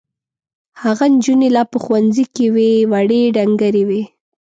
هغه 0.81 1.05
نجونې 1.13 1.49
لا 1.55 1.63
په 1.71 1.77
ښوونځي 1.83 2.25
کې 2.35 2.45
وې 2.53 2.71
وړې 2.91 3.21
ډنګرې 3.35 3.83
وې. 3.89 4.01